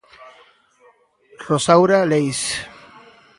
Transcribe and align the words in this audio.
Rosaura 1.47 1.99
Leis. 2.11 2.41